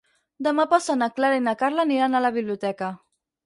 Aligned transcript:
Demà 0.47 0.65
passat 0.71 0.97
na 1.03 1.11
Clara 1.21 1.39
i 1.41 1.45
na 1.49 1.55
Carla 1.61 1.87
aniran 1.87 2.17
a 2.17 2.25
la 2.29 2.35
biblioteca. 2.41 2.95